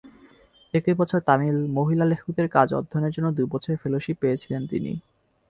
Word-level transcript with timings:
একই 0.73 0.93
বছর 0.93 1.19
তামিল 1.19 1.57
মহিলা 1.69 2.05
লেখকদের 2.05 2.47
কাজ 2.49 2.67
অধ্যয়নের 2.73 3.13
জন্য 3.13 3.27
দু'বছরের 3.31 3.81
ফেলোশিপ 3.83 4.15
পেয়েছিলেন 4.21 4.61
তিনি। 4.67 4.91